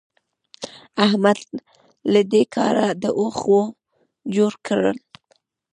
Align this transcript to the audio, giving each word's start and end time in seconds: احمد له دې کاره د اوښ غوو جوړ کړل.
احمد 1.05 1.37
له 2.13 2.21
دې 2.31 2.43
کاره 2.55 2.87
د 3.03 3.05
اوښ 3.19 3.35
غوو 3.45 3.63
جوړ 4.35 4.51
کړل. 4.67 4.97